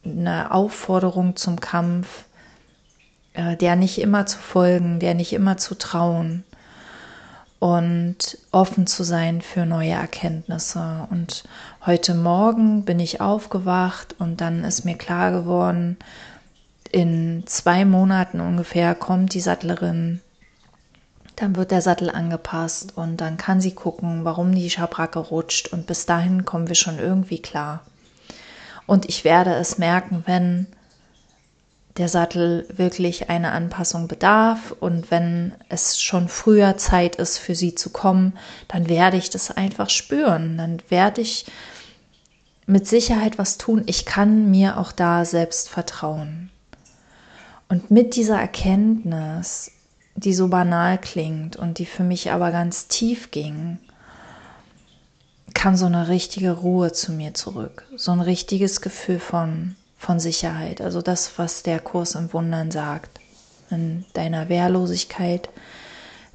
einer 0.06 0.54
Aufforderung 0.54 1.36
zum 1.36 1.60
Kampf, 1.60 2.26
äh, 3.34 3.56
der 3.58 3.76
nicht 3.76 4.00
immer 4.00 4.26
zu 4.26 4.38
folgen, 4.40 5.00
der 5.00 5.14
nicht 5.14 5.34
immer 5.34 5.58
zu 5.58 5.76
trauen 5.78 6.44
und 7.60 8.38
offen 8.52 8.88
zu 8.88 9.04
sein 9.04 9.42
für 9.42 9.66
neue 9.66 9.92
Erkenntnisse. 9.92 11.08
Und 11.12 11.44
heute 11.86 12.16
Morgen 12.16 12.86
bin 12.86 13.00
ich 13.00 13.22
aufgewacht 13.22 14.16
und 14.18 14.42
dann 14.42 14.64
ist 14.64 14.86
mir 14.86 14.98
klar 14.98 15.32
geworden, 15.32 15.98
in 16.92 17.44
zwei 17.46 17.86
Monaten 17.86 18.42
ungefähr 18.42 18.96
kommt 18.96 19.34
die 19.34 19.42
Sattlerin 19.42 20.22
dann 21.42 21.56
wird 21.56 21.72
der 21.72 21.82
Sattel 21.82 22.10
angepasst 22.12 22.96
und 22.96 23.18
dann 23.18 23.38
kann 23.38 23.62
sie 23.62 23.74
gucken, 23.74 24.26
warum 24.26 24.54
die 24.54 24.70
Schabracke 24.70 25.20
rutscht 25.20 25.70
und 25.70 25.88
bis 25.88 26.06
dahin 26.06 26.46
kommen 26.46 26.68
wir 26.68 26.76
schon 26.76 27.00
irgendwie 27.00 27.42
klar. 27.42 27.82
Und 28.86 29.10
ich 29.10 29.24
werde 29.24 29.56
es 29.56 29.80
merken, 29.80 30.24
wenn 30.28 30.68
der 31.98 32.10
Sattel 32.10 32.68
wirklich 32.72 33.30
eine 33.30 33.52
Anpassung 33.52 34.08
bedarf 34.08 34.74
und 34.80 35.10
wenn 35.10 35.54
es 35.68 36.00
schon 36.00 36.30
früher 36.30 36.78
Zeit 36.78 37.16
ist, 37.16 37.38
für 37.38 37.56
sie 37.56 37.74
zu 37.74 37.90
kommen, 37.90 38.38
dann 38.68 38.88
werde 38.88 39.18
ich 39.18 39.30
das 39.30 39.52
einfach 39.52 39.90
spüren. 39.90 40.58
Dann 40.58 40.82
werde 40.90 41.22
ich 41.22 41.46
mit 42.66 42.88
Sicherheit 42.88 43.38
was 43.38 43.58
tun. 43.58 43.84
Ich 43.88 44.06
kann 44.06 44.52
mir 44.52 44.78
auch 44.78 44.92
da 44.92 45.26
selbst 45.26 45.70
vertrauen. 45.70 46.52
Und 47.68 47.90
mit 47.90 48.16
dieser 48.16 48.40
Erkenntnis 48.40 49.72
die 50.16 50.34
so 50.34 50.48
banal 50.48 51.00
klingt 51.00 51.56
und 51.56 51.80
die 51.80 51.86
für 51.86 52.04
mich 52.04 52.32
aber 52.32 52.52
ganz 52.52 52.88
tief 52.88 53.32
ging, 53.32 53.78
kam 55.54 55.76
so 55.76 55.86
eine 55.86 56.08
richtige 56.08 56.52
Ruhe 56.52 56.92
zu 56.92 57.12
mir 57.12 57.34
zurück. 57.34 57.86
So 57.96 58.12
ein 58.12 58.22
richtiges 58.22 58.82
Gefühl 58.82 59.20
von, 59.20 59.76
von 59.98 60.20
Sicherheit. 60.20 60.82
Also 60.82 61.02
das, 61.02 61.38
was 61.38 61.64
der 61.64 61.80
Kurs 61.80 62.16
im 62.16 62.32
Wundern 62.34 62.72
sagt. 62.72 63.20
In 63.70 64.06
deiner 64.14 64.50
Wehrlosigkeit 64.50 65.50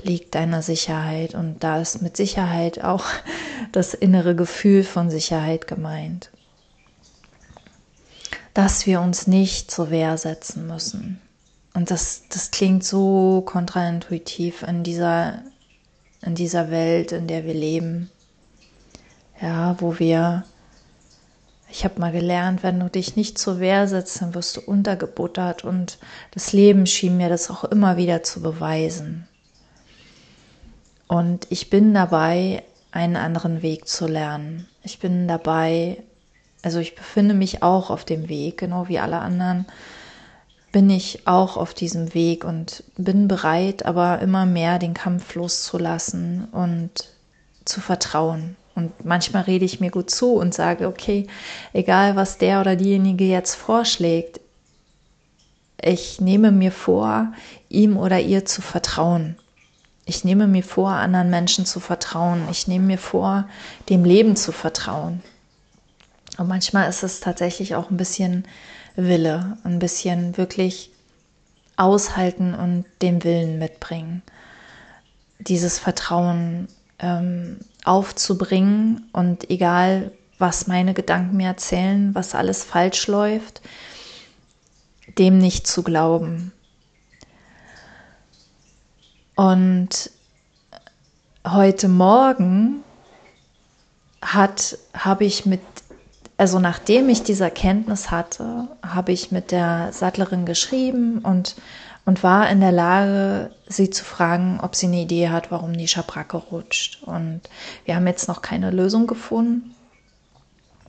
liegt 0.02 0.34
deiner 0.34 0.62
Sicherheit 0.62 1.34
und 1.34 1.62
da 1.62 1.80
ist 1.80 2.02
mit 2.02 2.16
Sicherheit 2.16 2.82
auch 2.82 3.04
das 3.72 3.94
innere 3.94 4.34
Gefühl 4.34 4.84
von 4.84 5.10
Sicherheit 5.10 5.66
gemeint. 5.66 6.30
Dass 8.54 8.86
wir 8.86 9.00
uns 9.00 9.26
nicht 9.26 9.70
zur 9.70 9.90
Wehr 9.90 10.16
setzen 10.16 10.66
müssen, 10.66 11.20
und 11.76 11.90
das, 11.90 12.22
das 12.30 12.50
klingt 12.50 12.84
so 12.84 13.42
kontraintuitiv 13.44 14.62
in 14.62 14.82
dieser, 14.82 15.42
in 16.22 16.34
dieser 16.34 16.70
Welt, 16.70 17.12
in 17.12 17.26
der 17.26 17.44
wir 17.44 17.52
leben. 17.52 18.10
Ja, 19.42 19.76
wo 19.78 19.98
wir, 19.98 20.44
ich 21.68 21.84
habe 21.84 22.00
mal 22.00 22.12
gelernt, 22.12 22.62
wenn 22.62 22.80
du 22.80 22.88
dich 22.88 23.14
nicht 23.14 23.36
zur 23.36 23.60
Wehr 23.60 23.88
setzt, 23.88 24.22
dann 24.22 24.34
wirst 24.34 24.56
du 24.56 24.62
untergebuttert. 24.62 25.64
Und 25.64 25.98
das 26.30 26.54
Leben 26.54 26.86
schien 26.86 27.18
mir 27.18 27.28
das 27.28 27.50
auch 27.50 27.64
immer 27.64 27.98
wieder 27.98 28.22
zu 28.22 28.40
beweisen. 28.40 29.28
Und 31.08 31.46
ich 31.50 31.68
bin 31.68 31.92
dabei, 31.92 32.62
einen 32.90 33.16
anderen 33.16 33.60
Weg 33.60 33.86
zu 33.86 34.06
lernen. 34.06 34.66
Ich 34.82 34.98
bin 34.98 35.28
dabei, 35.28 36.02
also 36.62 36.78
ich 36.78 36.94
befinde 36.94 37.34
mich 37.34 37.62
auch 37.62 37.90
auf 37.90 38.06
dem 38.06 38.30
Weg, 38.30 38.56
genau 38.56 38.88
wie 38.88 38.98
alle 38.98 39.18
anderen 39.18 39.66
bin 40.76 40.90
ich 40.90 41.26
auch 41.26 41.56
auf 41.56 41.72
diesem 41.72 42.12
Weg 42.12 42.44
und 42.44 42.84
bin 42.98 43.28
bereit, 43.28 43.86
aber 43.86 44.18
immer 44.18 44.44
mehr 44.44 44.78
den 44.78 44.92
Kampf 44.92 45.34
loszulassen 45.34 46.48
und 46.52 46.90
zu 47.64 47.80
vertrauen. 47.80 48.56
Und 48.74 49.02
manchmal 49.02 49.44
rede 49.44 49.64
ich 49.64 49.80
mir 49.80 49.90
gut 49.90 50.10
zu 50.10 50.34
und 50.34 50.52
sage, 50.52 50.86
okay, 50.86 51.28
egal 51.72 52.14
was 52.14 52.36
der 52.36 52.60
oder 52.60 52.76
diejenige 52.76 53.24
jetzt 53.24 53.54
vorschlägt, 53.54 54.38
ich 55.80 56.20
nehme 56.20 56.52
mir 56.52 56.72
vor, 56.72 57.32
ihm 57.70 57.96
oder 57.96 58.20
ihr 58.20 58.44
zu 58.44 58.60
vertrauen. 58.60 59.38
Ich 60.04 60.24
nehme 60.24 60.46
mir 60.46 60.62
vor, 60.62 60.90
anderen 60.90 61.30
Menschen 61.30 61.64
zu 61.64 61.80
vertrauen. 61.80 62.42
Ich 62.50 62.68
nehme 62.68 62.84
mir 62.84 62.98
vor, 62.98 63.48
dem 63.88 64.04
Leben 64.04 64.36
zu 64.36 64.52
vertrauen. 64.52 65.22
Und 66.36 66.48
manchmal 66.48 66.86
ist 66.90 67.02
es 67.02 67.20
tatsächlich 67.20 67.76
auch 67.76 67.88
ein 67.88 67.96
bisschen 67.96 68.44
Wille, 68.96 69.58
ein 69.64 69.78
bisschen 69.78 70.36
wirklich 70.36 70.90
aushalten 71.76 72.54
und 72.54 72.84
den 73.02 73.22
Willen 73.22 73.58
mitbringen. 73.58 74.22
Dieses 75.38 75.78
Vertrauen 75.78 76.68
ähm, 76.98 77.58
aufzubringen 77.84 79.08
und 79.12 79.50
egal, 79.50 80.12
was 80.38 80.66
meine 80.66 80.94
Gedanken 80.94 81.36
mir 81.36 81.48
erzählen, 81.48 82.14
was 82.14 82.34
alles 82.34 82.64
falsch 82.64 83.06
läuft, 83.06 83.60
dem 85.18 85.38
nicht 85.38 85.66
zu 85.66 85.82
glauben. 85.82 86.52
Und 89.34 90.10
heute 91.46 91.88
Morgen 91.88 92.82
hat, 94.22 94.78
habe 94.94 95.24
ich 95.24 95.46
mit 95.46 95.60
also 96.38 96.58
nachdem 96.58 97.08
ich 97.08 97.22
diese 97.22 97.44
Erkenntnis 97.44 98.10
hatte, 98.10 98.68
habe 98.86 99.12
ich 99.12 99.32
mit 99.32 99.50
der 99.52 99.92
Sattlerin 99.92 100.44
geschrieben 100.44 101.18
und, 101.18 101.56
und 102.04 102.22
war 102.22 102.50
in 102.50 102.60
der 102.60 102.72
Lage, 102.72 103.50
sie 103.66 103.88
zu 103.88 104.04
fragen, 104.04 104.60
ob 104.60 104.74
sie 104.74 104.86
eine 104.86 105.00
Idee 105.00 105.30
hat, 105.30 105.50
warum 105.50 105.72
die 105.72 105.88
Schabracke 105.88 106.36
rutscht. 106.36 107.02
Und 107.04 107.40
wir 107.86 107.96
haben 107.96 108.06
jetzt 108.06 108.28
noch 108.28 108.42
keine 108.42 108.70
Lösung 108.70 109.06
gefunden. 109.06 109.74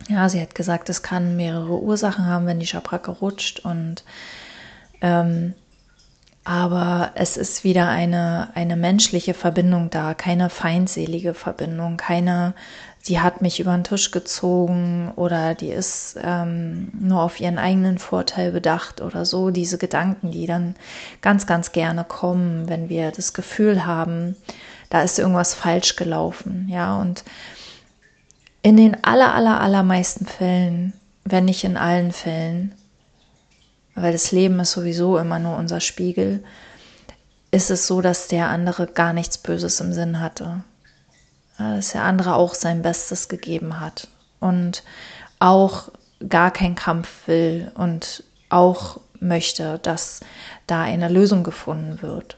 Ja, 0.09 0.27
sie 0.27 0.41
hat 0.41 0.53
gesagt, 0.53 0.89
es 0.89 1.01
kann 1.01 1.37
mehrere 1.37 1.81
Ursachen 1.81 2.25
haben, 2.25 2.45
wenn 2.45 2.59
die 2.59 2.67
Schabracke 2.67 3.11
rutscht. 3.11 3.61
Und 3.61 4.03
ähm, 5.01 5.53
aber 6.47 7.11
es 7.15 7.35
ist 7.35 7.65
wieder 7.65 7.89
eine, 7.89 8.51
eine 8.55 8.77
menschliche 8.77 9.33
Verbindung 9.33 9.89
da, 9.89 10.13
keine 10.13 10.49
feindselige 10.49 11.33
Verbindung, 11.33 11.97
keine, 11.97 12.53
die 13.07 13.19
hat 13.19 13.41
mich 13.41 13.59
über 13.59 13.73
den 13.73 13.83
Tisch 13.83 14.11
gezogen 14.11 15.11
oder 15.15 15.55
die 15.55 15.69
ist 15.69 16.17
ähm, 16.21 16.91
nur 16.99 17.21
auf 17.21 17.39
ihren 17.39 17.57
eigenen 17.57 17.97
Vorteil 17.97 18.51
bedacht 18.51 19.01
oder 19.01 19.25
so. 19.25 19.49
Diese 19.49 19.77
Gedanken, 19.77 20.31
die 20.31 20.45
dann 20.45 20.75
ganz, 21.21 21.47
ganz 21.47 21.71
gerne 21.71 22.03
kommen, 22.03 22.67
wenn 22.67 22.89
wir 22.89 23.11
das 23.11 23.33
Gefühl 23.33 23.85
haben, 23.85 24.35
da 24.89 25.01
ist 25.01 25.19
irgendwas 25.19 25.53
falsch 25.53 25.95
gelaufen, 25.95 26.67
ja, 26.69 26.97
und 26.97 27.23
in 28.61 28.77
den 28.77 29.03
aller, 29.03 29.33
aller, 29.33 29.61
allermeisten 29.61 30.25
Fällen, 30.25 30.93
wenn 31.23 31.45
nicht 31.45 31.63
in 31.63 31.77
allen 31.77 32.11
Fällen, 32.11 32.73
weil 33.95 34.11
das 34.11 34.31
Leben 34.31 34.59
ist 34.59 34.73
sowieso 34.73 35.17
immer 35.17 35.39
nur 35.39 35.57
unser 35.57 35.79
Spiegel, 35.79 36.43
ist 37.51 37.71
es 37.71 37.87
so, 37.87 38.01
dass 38.01 38.27
der 38.27 38.49
andere 38.49 38.87
gar 38.87 39.13
nichts 39.13 39.37
Böses 39.37 39.79
im 39.79 39.93
Sinn 39.93 40.19
hatte. 40.19 40.63
Dass 41.57 41.91
der 41.91 42.03
andere 42.03 42.35
auch 42.35 42.53
sein 42.53 42.81
Bestes 42.81 43.29
gegeben 43.29 43.79
hat 43.79 44.07
und 44.39 44.83
auch 45.39 45.89
gar 46.27 46.51
keinen 46.51 46.75
Kampf 46.75 47.27
will 47.27 47.71
und 47.75 48.23
auch 48.49 48.99
möchte, 49.19 49.79
dass 49.79 50.21
da 50.67 50.81
eine 50.81 51.09
Lösung 51.09 51.43
gefunden 51.43 52.01
wird. 52.01 52.37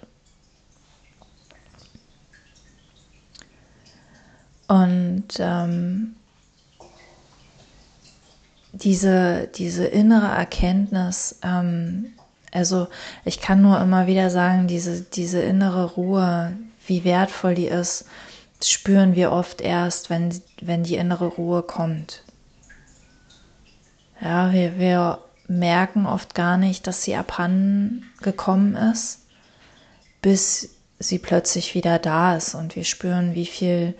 Und 4.68 5.26
ähm, 5.40 6.16
diese, 8.72 9.48
diese 9.56 9.86
innere 9.86 10.28
Erkenntnis, 10.28 11.40
ähm, 11.44 12.14
also 12.52 12.88
ich 13.26 13.42
kann 13.42 13.62
nur 13.62 13.80
immer 13.82 14.06
wieder 14.06 14.30
sagen, 14.30 14.68
diese, 14.68 15.02
diese 15.02 15.42
innere 15.42 15.86
Ruhe, 15.86 16.56
wie 16.86 17.04
wertvoll 17.04 17.56
die 17.56 17.68
ist, 17.68 18.06
spüren 18.62 19.16
wir 19.16 19.32
oft 19.32 19.62
erst, 19.62 20.10
wenn, 20.10 20.42
wenn 20.62 20.84
die 20.84 20.96
innere 20.96 21.28
Ruhe 21.28 21.64
kommt. 21.64 22.24
Ja, 24.22 24.52
wir, 24.52 24.78
wir 24.78 25.20
merken 25.48 26.06
oft 26.06 26.36
gar 26.36 26.58
nicht, 26.58 26.88
dass 26.88 27.04
sie 27.04 27.16
abhanden 27.16 28.12
gekommen 28.22 28.76
ist, 28.76 29.22
bis 30.22 30.70
sie 31.00 31.20
plötzlich 31.20 31.74
wieder 31.74 32.00
da 32.00 32.36
ist 32.36 32.54
und 32.54 32.76
wir 32.76 32.84
spüren, 32.84 33.34
wie 33.34 33.46
viel 33.46 33.96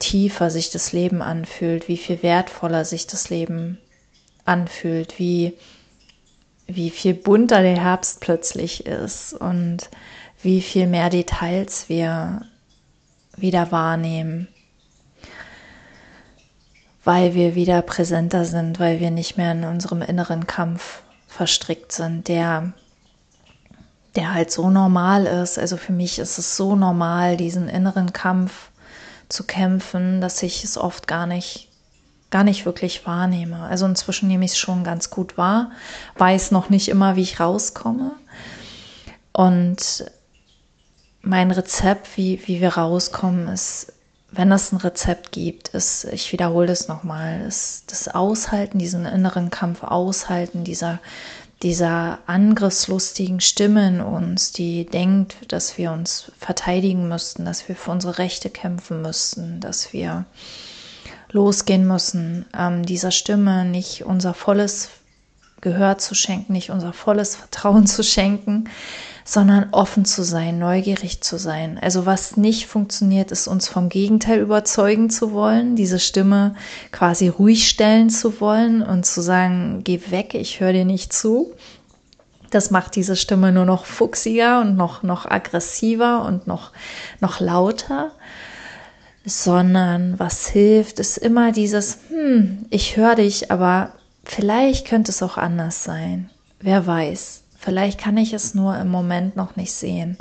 tiefer 0.00 0.50
sich 0.50 0.70
das 0.70 0.92
Leben 0.92 1.22
anfühlt, 1.22 1.86
wie 1.86 1.96
viel 1.96 2.22
wertvoller 2.22 2.84
sich 2.84 3.06
das 3.06 3.30
Leben 3.30 3.78
anfühlt, 4.44 5.18
wie, 5.18 5.54
wie 6.66 6.90
viel 6.90 7.14
bunter 7.14 7.62
der 7.62 7.80
Herbst 7.80 8.20
plötzlich 8.20 8.86
ist 8.86 9.32
und 9.34 9.90
wie 10.42 10.60
viel 10.62 10.86
mehr 10.86 11.10
Details 11.10 11.88
wir 11.88 12.42
wieder 13.36 13.72
wahrnehmen, 13.72 14.48
weil 17.04 17.34
wir 17.34 17.54
wieder 17.54 17.82
präsenter 17.82 18.44
sind, 18.44 18.78
weil 18.78 19.00
wir 19.00 19.10
nicht 19.10 19.36
mehr 19.36 19.52
in 19.52 19.64
unserem 19.64 20.02
inneren 20.02 20.46
Kampf 20.46 21.02
verstrickt 21.28 21.92
sind, 21.92 22.28
der 22.28 22.72
der 24.16 24.34
halt 24.34 24.50
so 24.50 24.70
normal 24.70 25.26
ist. 25.26 25.58
Also 25.58 25.76
für 25.76 25.92
mich 25.92 26.18
ist 26.18 26.38
es 26.38 26.56
so 26.56 26.74
normal, 26.74 27.36
diesen 27.36 27.68
inneren 27.68 28.12
Kampf 28.12 28.70
zu 29.28 29.44
kämpfen, 29.44 30.20
dass 30.20 30.42
ich 30.42 30.64
es 30.64 30.76
oft 30.76 31.06
gar 31.06 31.26
nicht 31.26 31.68
gar 32.30 32.44
nicht 32.44 32.64
wirklich 32.64 33.06
wahrnehme. 33.06 33.62
Also 33.62 33.86
inzwischen 33.86 34.28
nehme 34.28 34.44
ich 34.44 34.52
es 34.52 34.58
schon 34.58 34.84
ganz 34.84 35.10
gut 35.10 35.36
wahr, 35.36 35.72
weiß 36.16 36.52
noch 36.52 36.70
nicht 36.70 36.88
immer, 36.88 37.16
wie 37.16 37.22
ich 37.22 37.40
rauskomme. 37.40 38.12
Und 39.32 40.04
mein 41.22 41.50
Rezept, 41.50 42.16
wie, 42.16 42.40
wie 42.46 42.60
wir 42.60 42.74
rauskommen, 42.74 43.48
ist, 43.48 43.92
wenn 44.32 44.52
es 44.52 44.72
ein 44.72 44.76
Rezept 44.76 45.32
gibt, 45.32 45.68
ist, 45.70 46.04
ich 46.04 46.32
wiederhole 46.32 46.68
das 46.68 46.88
nochmal, 46.88 47.40
ist 47.42 47.90
das 47.90 48.08
Aushalten, 48.08 48.78
diesen 48.78 49.06
inneren 49.06 49.50
Kampf 49.50 49.82
aushalten, 49.82 50.64
dieser 50.64 51.00
dieser 51.62 52.20
angriffslustigen 52.26 53.40
Stimme 53.40 53.86
in 53.88 54.00
uns, 54.00 54.52
die 54.52 54.86
denkt, 54.86 55.36
dass 55.52 55.76
wir 55.76 55.92
uns 55.92 56.32
verteidigen 56.38 57.08
müssten, 57.08 57.44
dass 57.44 57.68
wir 57.68 57.76
für 57.76 57.90
unsere 57.90 58.18
Rechte 58.18 58.48
kämpfen 58.48 59.02
müssten, 59.02 59.60
dass 59.60 59.92
wir 59.92 60.24
losgehen 61.32 61.86
müssen, 61.86 62.46
ähm, 62.56 62.84
dieser 62.84 63.10
Stimme 63.10 63.64
nicht 63.64 64.04
unser 64.04 64.32
volles 64.32 64.88
Gehör 65.60 65.98
zu 65.98 66.14
schenken, 66.14 66.54
nicht 66.54 66.70
unser 66.70 66.94
volles 66.94 67.36
Vertrauen 67.36 67.86
zu 67.86 68.02
schenken, 68.02 68.70
sondern 69.24 69.68
offen 69.72 70.04
zu 70.04 70.22
sein, 70.22 70.58
neugierig 70.58 71.22
zu 71.22 71.38
sein. 71.38 71.78
Also 71.80 72.06
was 72.06 72.36
nicht 72.36 72.66
funktioniert, 72.66 73.30
ist 73.30 73.48
uns 73.48 73.68
vom 73.68 73.88
Gegenteil 73.88 74.40
überzeugen 74.40 75.10
zu 75.10 75.32
wollen, 75.32 75.76
diese 75.76 75.98
Stimme 75.98 76.54
quasi 76.92 77.28
ruhig 77.28 77.68
stellen 77.68 78.10
zu 78.10 78.40
wollen 78.40 78.82
und 78.82 79.06
zu 79.06 79.20
sagen, 79.20 79.82
geh 79.84 80.00
weg, 80.10 80.34
ich 80.34 80.60
höre 80.60 80.72
dir 80.72 80.84
nicht 80.84 81.12
zu. 81.12 81.52
Das 82.50 82.70
macht 82.70 82.96
diese 82.96 83.14
Stimme 83.14 83.52
nur 83.52 83.64
noch 83.64 83.84
fuchsiger 83.84 84.60
und 84.60 84.76
noch, 84.76 85.02
noch 85.02 85.24
aggressiver 85.24 86.24
und 86.24 86.46
noch, 86.46 86.72
noch 87.20 87.40
lauter. 87.40 88.10
Sondern 89.24 90.18
was 90.18 90.48
hilft, 90.48 90.98
ist 90.98 91.18
immer 91.18 91.52
dieses, 91.52 91.98
hm, 92.08 92.66
ich 92.70 92.96
höre 92.96 93.16
dich, 93.16 93.50
aber 93.50 93.92
vielleicht 94.24 94.86
könnte 94.86 95.12
es 95.12 95.22
auch 95.22 95.36
anders 95.36 95.84
sein. 95.84 96.30
Wer 96.60 96.86
weiß. 96.86 97.42
Vielleicht 97.60 98.00
kann 98.00 98.16
ich 98.16 98.32
es 98.32 98.54
nur 98.54 98.74
im 98.78 98.88
Moment 98.88 99.36
noch 99.36 99.54
nicht 99.54 99.72
sehen. 99.72 100.16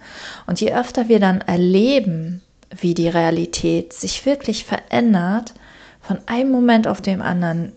Und 0.46 0.60
je 0.60 0.74
öfter 0.74 1.08
wir 1.08 1.22
dann 1.22 1.40
erleben, 1.40 2.42
wie 2.82 2.94
die 2.94 3.08
Realität 3.08 3.94
sich 3.94 4.26
wirklich 4.26 4.66
verändert, 4.66 5.54
von 6.02 6.20
einem 6.26 6.52
Moment 6.52 6.86
auf 6.86 7.00
den 7.00 7.22
anderen, 7.22 7.72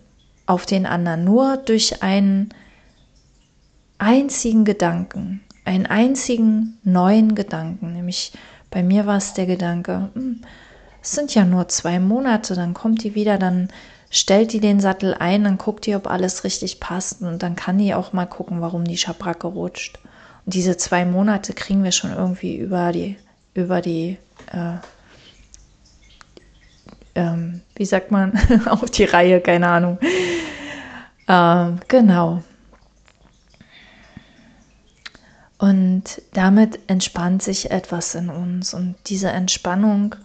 auf 0.47 0.65
den 0.65 0.85
anderen, 0.85 1.23
nur 1.23 1.55
durch 1.55 2.03
einen 2.03 2.49
einzigen 3.99 4.65
Gedanken, 4.65 5.41
einen 5.63 5.85
einzigen 5.85 6.77
neuen 6.83 7.33
Gedanken, 7.33 7.93
nämlich 7.93 8.33
bei 8.69 8.83
mir 8.83 9.05
war 9.05 9.15
es 9.15 9.33
der 9.33 9.45
Gedanke, 9.45 10.09
hm, 10.13 10.41
es 11.01 11.11
sind 11.11 11.33
ja 11.35 11.45
nur 11.45 11.69
zwei 11.69 11.99
Monate, 11.99 12.53
dann 12.53 12.73
kommt 12.73 13.03
die 13.03 13.15
wieder, 13.15 13.37
dann 13.37 13.69
stellt 14.13 14.53
die 14.53 14.59
den 14.59 14.79
Sattel 14.79 15.15
ein, 15.15 15.43
dann 15.43 15.57
guckt 15.57 15.87
die, 15.87 15.95
ob 15.95 16.07
alles 16.07 16.43
richtig 16.43 16.79
passt 16.79 17.23
und 17.23 17.41
dann 17.41 17.55
kann 17.55 17.79
die 17.79 17.95
auch 17.95 18.13
mal 18.13 18.27
gucken, 18.27 18.61
warum 18.61 18.85
die 18.85 18.97
Schabracke 18.97 19.47
rutscht. 19.47 19.99
Und 20.45 20.53
diese 20.53 20.77
zwei 20.77 21.03
Monate 21.03 21.53
kriegen 21.53 21.83
wir 21.83 21.91
schon 21.91 22.13
irgendwie 22.13 22.55
über 22.55 22.91
die, 22.91 23.17
über 23.55 23.81
die, 23.81 24.19
äh, 24.51 24.75
ähm, 27.15 27.61
wie 27.75 27.85
sagt 27.85 28.11
man, 28.11 28.39
auf 28.67 28.91
die 28.91 29.05
Reihe, 29.05 29.41
keine 29.41 29.67
Ahnung. 29.67 29.97
Ähm, 31.27 31.79
genau. 31.87 32.43
Und 35.57 36.21
damit 36.33 36.79
entspannt 36.85 37.41
sich 37.41 37.71
etwas 37.71 38.13
in 38.13 38.29
uns 38.29 38.75
und 38.75 38.95
diese 39.07 39.29
Entspannung 39.29 40.15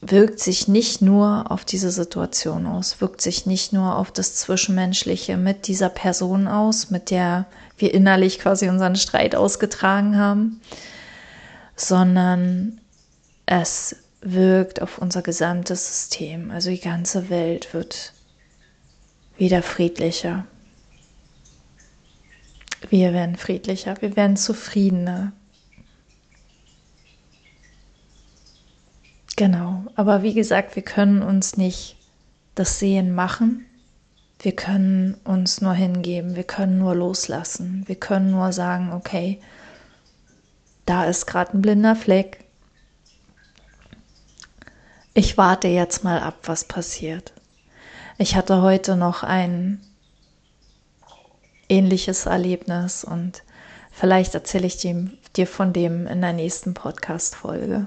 wirkt 0.00 0.38
sich 0.38 0.68
nicht 0.68 1.02
nur 1.02 1.50
auf 1.50 1.64
diese 1.64 1.90
Situation 1.90 2.66
aus, 2.66 3.00
wirkt 3.00 3.20
sich 3.20 3.46
nicht 3.46 3.72
nur 3.72 3.96
auf 3.96 4.12
das 4.12 4.34
Zwischenmenschliche 4.36 5.36
mit 5.36 5.66
dieser 5.66 5.88
Person 5.88 6.46
aus, 6.46 6.90
mit 6.90 7.10
der 7.10 7.46
wir 7.78 7.92
innerlich 7.92 8.38
quasi 8.38 8.68
unseren 8.68 8.96
Streit 8.96 9.34
ausgetragen 9.34 10.16
haben, 10.16 10.60
sondern 11.74 12.80
es 13.46 13.96
wirkt 14.20 14.82
auf 14.82 14.98
unser 14.98 15.22
gesamtes 15.22 15.86
System. 15.86 16.50
Also 16.50 16.70
die 16.70 16.80
ganze 16.80 17.28
Welt 17.28 17.72
wird 17.74 18.12
wieder 19.36 19.62
friedlicher. 19.62 20.44
Wir 22.90 23.12
werden 23.12 23.36
friedlicher, 23.36 23.96
wir 24.00 24.14
werden 24.16 24.36
zufriedener, 24.36 25.32
Genau, 29.38 29.84
aber 29.94 30.24
wie 30.24 30.34
gesagt, 30.34 30.74
wir 30.74 30.82
können 30.82 31.22
uns 31.22 31.56
nicht 31.56 31.94
das 32.56 32.80
Sehen 32.80 33.14
machen. 33.14 33.64
Wir 34.40 34.50
können 34.50 35.14
uns 35.22 35.60
nur 35.60 35.74
hingeben, 35.74 36.34
wir 36.34 36.42
können 36.42 36.80
nur 36.80 36.96
loslassen, 36.96 37.84
wir 37.86 37.94
können 37.94 38.32
nur 38.32 38.52
sagen, 38.52 38.92
okay, 38.92 39.40
da 40.86 41.04
ist 41.04 41.26
gerade 41.26 41.56
ein 41.56 41.62
blinder 41.62 41.94
Fleck. 41.94 42.46
Ich 45.14 45.38
warte 45.38 45.68
jetzt 45.68 46.02
mal 46.02 46.18
ab, 46.18 46.38
was 46.42 46.64
passiert. 46.64 47.32
Ich 48.18 48.34
hatte 48.34 48.60
heute 48.60 48.96
noch 48.96 49.22
ein 49.22 49.80
ähnliches 51.68 52.26
Erlebnis 52.26 53.04
und 53.04 53.44
vielleicht 53.92 54.34
erzähle 54.34 54.66
ich 54.66 54.78
dir 54.78 55.46
von 55.46 55.72
dem 55.72 56.08
in 56.08 56.22
der 56.22 56.32
nächsten 56.32 56.74
Podcast-Folge. 56.74 57.86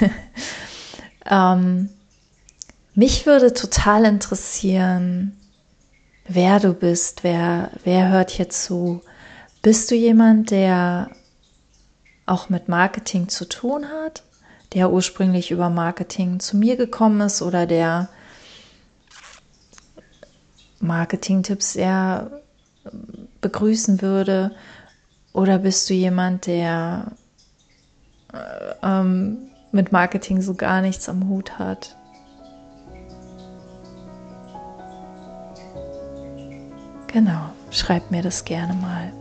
Ähm, 1.30 1.90
mich 2.94 3.26
würde 3.26 3.52
total 3.52 4.04
interessieren, 4.04 5.36
wer 6.28 6.60
du 6.60 6.72
bist, 6.72 7.24
wer, 7.24 7.70
wer 7.84 8.08
hört 8.10 8.30
hier 8.30 8.48
zu. 8.48 9.02
Bist 9.62 9.90
du 9.90 9.94
jemand, 9.94 10.50
der 10.50 11.10
auch 12.24 12.48
mit 12.48 12.68
Marketing 12.68 13.28
zu 13.28 13.48
tun 13.48 13.88
hat, 13.88 14.22
der 14.72 14.90
ursprünglich 14.90 15.50
über 15.50 15.70
Marketing 15.70 16.40
zu 16.40 16.56
mir 16.56 16.76
gekommen 16.76 17.20
ist 17.20 17.42
oder 17.42 17.66
der 17.66 18.08
Marketing-Tipps 20.80 21.76
eher 21.76 22.42
begrüßen 23.40 24.02
würde? 24.02 24.54
Oder 25.32 25.58
bist 25.58 25.88
du 25.90 25.94
jemand, 25.94 26.46
der 26.46 27.12
äh, 28.32 28.74
ähm, 28.82 29.50
mit 29.76 29.92
Marketing 29.92 30.40
so 30.40 30.54
gar 30.54 30.80
nichts 30.80 31.08
am 31.08 31.28
Hut 31.28 31.58
hat? 31.58 31.96
Genau, 37.06 37.50
schreib 37.70 38.10
mir 38.10 38.22
das 38.22 38.44
gerne 38.44 38.74
mal. 38.74 39.12